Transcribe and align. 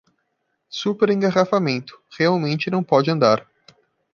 Super 0.67 1.11
engarrafamento, 1.11 1.95
realmente 2.17 2.71
não 2.71 2.83
pode 2.83 3.11
andar 3.11 3.47